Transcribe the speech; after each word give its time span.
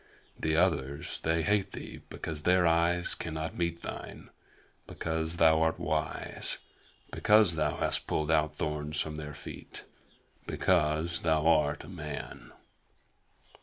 The 0.39 0.55
others 0.55 1.19
they 1.19 1.43
hate 1.43 1.73
thee 1.73 2.01
because 2.09 2.41
their 2.41 2.65
eyes 2.65 3.13
cannot 3.13 3.55
meet 3.55 3.83
thine; 3.83 4.31
because 4.87 5.37
thou 5.37 5.61
art 5.61 5.77
wise; 5.77 6.57
because 7.11 7.55
thou 7.55 7.75
hast 7.77 8.07
pulled 8.07 8.31
out 8.31 8.55
thorns 8.55 8.99
from 8.99 9.13
their 9.13 9.35
feet 9.35 9.85
because 10.47 11.21
thou 11.21 11.45
art 11.45 11.83
a 11.83 11.87
man." 11.87 12.51